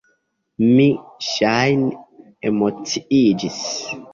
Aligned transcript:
Mi, 0.69 0.85
ŝajne, 1.27 1.91
emociiĝis. 2.53 3.63